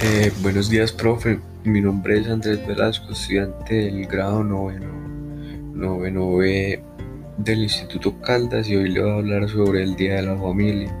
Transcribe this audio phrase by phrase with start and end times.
[0.00, 1.40] Eh, buenos días, profe.
[1.64, 4.92] Mi nombre es Andrés Velasco, estudiante del grado noveno,
[5.74, 6.80] noveno B
[7.38, 10.96] del Instituto Caldas y hoy le voy a hablar sobre el Día de la Familia.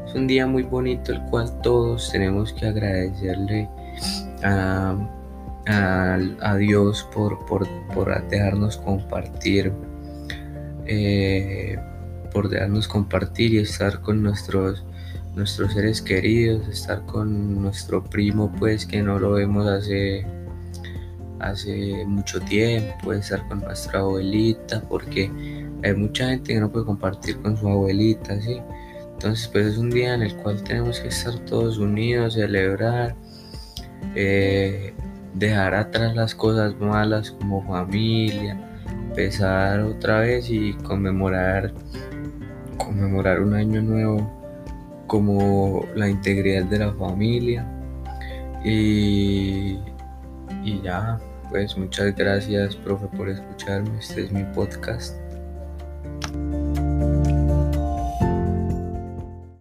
[0.06, 3.68] Es un día muy bonito el cual todos tenemos que agradecerle
[4.42, 4.96] a,
[6.58, 9.72] Dios por, por, dejarnos compartir.
[10.86, 11.78] Eh,
[12.32, 14.84] por dejarnos compartir y estar con nuestros
[15.34, 20.26] nuestros seres queridos, estar con nuestro primo pues que no lo vemos hace
[21.40, 25.30] hace mucho tiempo, estar con nuestra abuelita, porque
[25.82, 28.60] hay mucha gente que no puede compartir con su abuelita, ¿sí?
[29.12, 33.14] Entonces pues es un día en el cual tenemos que estar todos unidos, celebrar,
[34.14, 34.92] eh,
[35.34, 38.60] dejar atrás las cosas malas como familia,
[39.08, 41.72] empezar otra vez y conmemorar,
[42.76, 44.39] conmemorar un año nuevo
[45.10, 47.66] como la integridad de la familia.
[48.64, 49.76] Y,
[50.62, 51.18] y ya,
[51.50, 53.98] pues muchas gracias, profe, por escucharme.
[53.98, 55.16] Este es mi podcast.